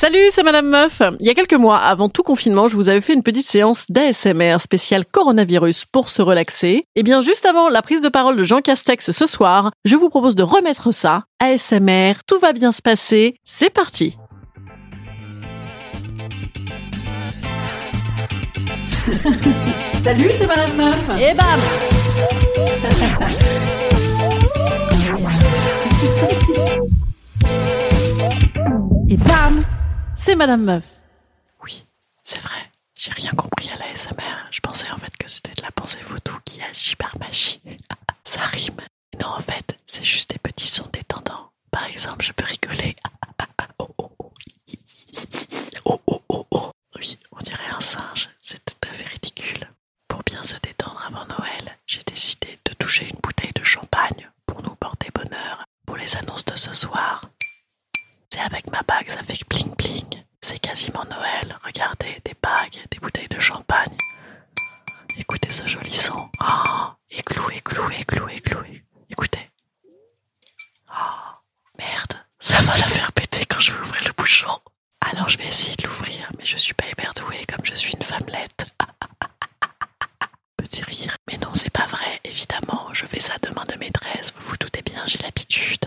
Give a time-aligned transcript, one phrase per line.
[0.00, 1.02] Salut, c'est Madame Meuf.
[1.18, 3.86] Il y a quelques mois, avant tout confinement, je vous avais fait une petite séance
[3.88, 6.84] d'ASMR spéciale coronavirus pour se relaxer.
[6.94, 10.08] Et bien, juste avant la prise de parole de Jean Castex ce soir, je vous
[10.08, 11.24] propose de remettre ça.
[11.40, 13.34] ASMR, tout va bien se passer.
[13.42, 14.16] C'est parti.
[20.04, 21.10] Salut, c'est Madame Meuf.
[21.20, 21.58] Et bam
[30.28, 30.84] C'est Madame Meuf.
[31.64, 31.86] Oui,
[32.22, 32.70] c'est vrai.
[32.94, 34.46] J'ai rien compris à la SMR.
[34.50, 37.62] Je pensais en fait que c'était de la pensée photo qui agit par magie.
[38.24, 38.76] Ça rime.
[39.22, 41.50] Non, en fait, c'est juste des petits sons détendants.
[41.70, 42.94] Par exemple, je peux rigoler.
[43.78, 44.32] Oh, oh, oh.
[45.86, 46.70] Oh, oh, oh, oh.
[46.96, 48.28] Oui, on dirait un singe.
[48.42, 49.66] C'est tout à fait ridicule.
[50.08, 54.62] Pour bien se détendre avant Noël, j'ai décidé de toucher une bouteille de champagne pour
[54.62, 57.22] nous porter bonheur pour les annonces de ce soir.
[58.30, 60.22] C'est avec ma bague, ça fait bling bling.
[60.40, 61.58] C'est quasiment Noël.
[61.64, 62.34] Regardez, des
[62.90, 63.96] des bouteilles de champagne.
[65.16, 66.28] Écoutez ce joli son.
[66.40, 68.64] Oh, éclou, éclou, éclou, éclou.
[69.10, 69.50] Écoutez.
[70.90, 71.32] Oh,
[71.78, 74.58] merde, ça va la faire péter quand je vais ouvrir le bouchon.
[75.00, 77.12] Alors je vais essayer de l'ouvrir, mais je suis pas hyper
[77.48, 78.66] comme je suis une femmelette.
[80.56, 81.16] Petit rire.
[81.30, 82.88] Mais non, c'est pas vrai, évidemment.
[82.92, 85.84] Je fais ça de main de maîtresse, vous vous doutez bien, j'ai l'habitude.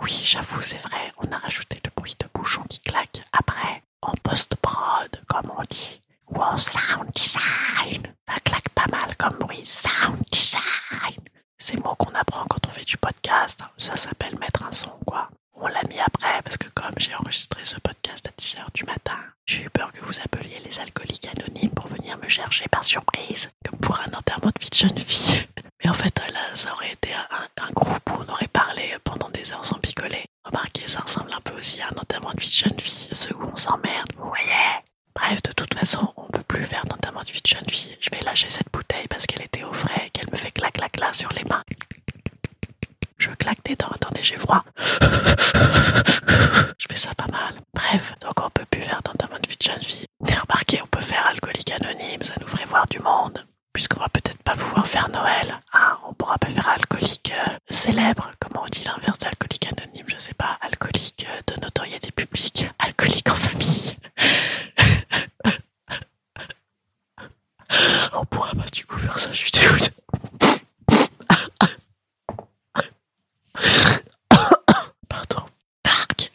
[0.00, 4.12] Oui, j'avoue, c'est vrai, on a rajouté le bruit de bouchon qui claque après, en
[4.22, 8.02] post-prod, comme on dit, ou en sound design.
[8.28, 11.20] Ça claque pas mal comme bruit, sound design.
[11.58, 15.28] Ces mots qu'on apprend quand on fait du podcast, ça s'appelle mettre un son, quoi.
[15.54, 19.18] On l'a mis après parce que comme j'ai enregistré ce podcast à 10h du matin,
[19.46, 23.48] j'ai eu peur que vous appeliez les alcooliques anonymes pour venir me chercher par surprise,
[23.64, 25.46] comme pour un enterrement de vie de jeune fille.
[25.84, 29.28] Mais en fait, là, ça aurait été un, un groupe où on aurait parlé pendant
[29.30, 30.24] des heures sans picoler.
[30.44, 33.44] Remarquez, ça ressemble un peu aussi un enterrement de vie de jeune fille, ceux où
[33.52, 34.82] on s'emmerde, vous voyez
[35.14, 37.96] Bref, de toute façon, on peut plus faire d'enterrement de vie de jeune fille.
[38.00, 40.72] Je vais lâcher cette bouteille parce qu'elle était au frais et qu'elle me fait clac
[40.72, 41.62] clac clac sur les mains.
[43.18, 44.64] Je claque des dents, attendez, j'ai froid.
[46.78, 47.54] Je fais ça pas mal.
[47.74, 50.06] Bref, donc on peut plus faire d'enterrement de vie de jeune fille.
[50.28, 53.44] Et remarquez, on peut faire alcoolique anonyme, ça nous ferait voir du monde.
[53.72, 58.30] Puisqu'on va peut-être pas pouvoir faire Noël, hein, on pourra pas faire alcoolique euh, célèbre,
[58.38, 63.28] comment on dit l'inverse d'alcoolique anonyme, je sais pas, alcoolique euh, de notoriété publique, alcoolique
[63.30, 63.92] en famille.
[68.12, 69.90] on pourra pas du coup faire ça, je suis dégoûtée.
[75.08, 75.42] Pardon.
[75.84, 76.30] Dark,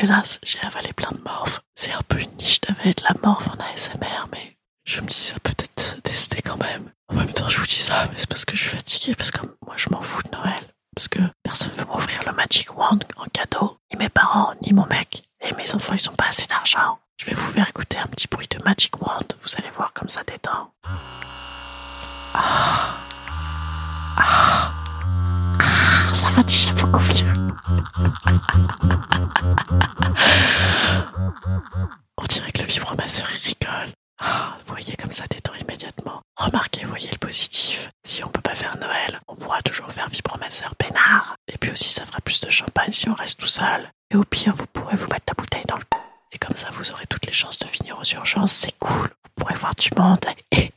[0.00, 1.60] dégueulasse, j'ai avalé plein de morphes.
[1.74, 5.14] C'est un peu une niche d'avaler de la morphe en ASMR, mais je me dis
[5.20, 6.90] ça peut être tester quand même.
[7.08, 9.30] En même temps, je vous dis ça, mais c'est parce que je suis fatiguée, parce
[9.30, 10.60] que moi je m'en fous de Noël.
[10.94, 13.78] Parce que personne veut m'offrir le Magic Wand en cadeau.
[13.92, 15.22] Ni mes parents, ni mon mec.
[15.40, 16.98] Et mes enfants, ils ont pas assez d'argent.
[17.18, 19.26] Je vais vous faire écouter un petit bruit de Magic Wand.
[19.42, 20.72] Vous allez voir comme ça détend.
[22.34, 22.96] Ah.
[24.16, 24.72] Ah,
[26.12, 26.19] ça
[32.16, 33.92] On dirait que le vibromasseur rigole.
[34.20, 36.20] Ah, voyez comme ça détend immédiatement.
[36.36, 37.90] Remarquez, voyez le positif.
[38.04, 41.36] Si on peut pas faire Noël, on pourra toujours faire vibromasseur peinard.
[41.52, 43.90] Et puis aussi, ça fera plus de champagne si on reste tout seul.
[44.10, 46.00] Et au pire, vous pourrez vous mettre la bouteille dans le cou.
[46.32, 48.52] Et comme ça, vous aurez toutes les chances de finir aux urgences.
[48.52, 49.08] C'est cool.
[49.24, 50.72] Vous pourrez voir du monde et,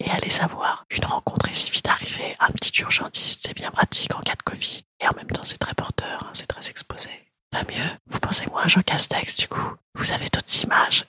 [0.00, 2.36] et aller savoir qu'une rencontre est si vite arrivée.
[2.40, 4.83] Un petit urgentiste, c'est bien pratique en cas de Covid.
[5.04, 7.10] Et en même temps, c'est très porteur, hein, c'est très exposé.
[7.50, 7.90] Pas mieux.
[8.06, 9.60] Vous pensez moins à Jean Castex, du coup?
[9.94, 11.04] Vous avez d'autres images?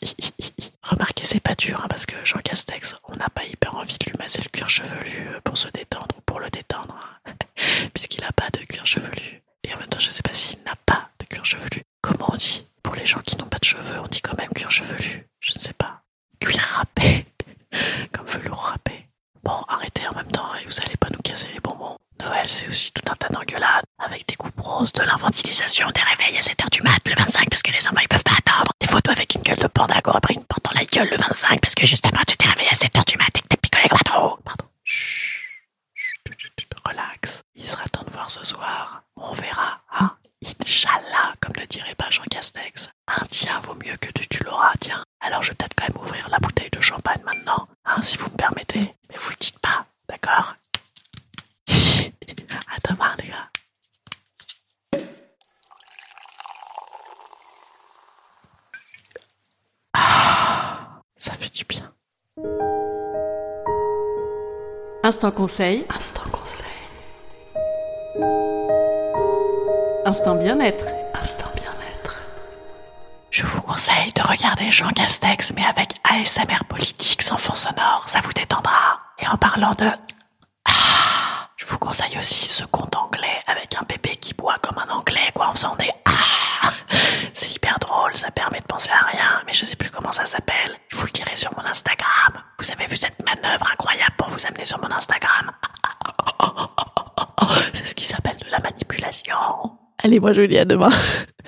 [0.83, 4.05] Remarquez, c'est pas dur, hein, parce que Jean Castex, on n'a pas hyper envie de
[4.11, 6.93] lui masser le cuir chevelu euh, pour se détendre ou pour le détendre.
[7.25, 7.33] hein.
[7.93, 9.41] puisqu'il a pas de cuir chevelu.
[9.63, 11.81] Et en même temps, je sais pas s'il n'a pas de cuir chevelu.
[12.01, 12.67] Comment on dit?
[12.83, 15.25] Pour les gens qui n'ont pas de cheveux, on dit quand même cuir chevelu.
[15.39, 16.01] Je ne sais pas.
[16.39, 17.25] Cuir râpé.
[18.11, 19.07] Comme velours râpé.
[19.41, 21.97] Bon, arrêtez en même temps et vous allez pas nous casser les bonbons.
[22.19, 26.37] Noël, c'est aussi tout un tas d'engueulades avec des coupes roses, de l'infantilisation, des réveils
[26.37, 28.87] à 7h du mat le 25 parce que les enfants ils peuvent pas attendre, des
[28.87, 31.75] photos avec une gueule de pandago après une porte dans la gueule le 25 parce
[31.75, 34.37] que justement tu t'es réveillé à 7h du mat et que t'es picolé pas trop.
[34.43, 34.65] Pardon.
[34.83, 35.41] Chut,
[35.93, 37.43] chut, chut, chut, relax.
[37.55, 39.03] Il sera temps de voir ce soir.
[39.15, 40.11] On verra, hein.
[40.61, 42.89] Inch'Allah, comme le dirait pas Jean Castex.
[43.07, 45.03] Un tien vaut mieux que du tu l'auras, tiens.
[65.05, 65.85] Instant conseil.
[65.95, 66.65] Instant conseil.
[70.03, 70.85] Instant bien-être.
[71.13, 72.15] Instant bien-être.
[73.29, 78.19] Je vous conseille de regarder Jean Castex, mais avec ASMR politique sans fond sonore, ça
[78.21, 78.97] vous détendra.
[79.19, 79.91] Et en parlant de...
[80.67, 84.91] Ah, je vous conseille aussi ce conte anglais avec un bébé qui boit comme un
[84.91, 85.91] anglais, quoi, en faisant des...
[86.05, 86.71] Ah,
[87.35, 90.25] c'est hyper drôle, ça permet de penser à rien, mais je sais plus comment ça
[90.25, 90.79] s'appelle.
[90.87, 92.41] Je vous le dirai sur mon Instagram.
[92.65, 95.51] Vous avez vu cette manœuvre incroyable pour vous amener sur mon Instagram?
[97.73, 99.35] C'est ce qui s'appelle de la manipulation.
[100.03, 100.89] Allez, moi je vous dis à demain.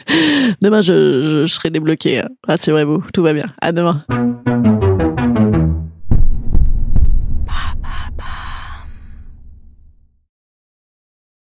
[0.62, 2.24] Demain, je, je, serai débloqué.
[2.48, 3.04] Ah, c'est vrai, vous.
[3.14, 3.48] Tout va bien.
[3.62, 4.06] À demain.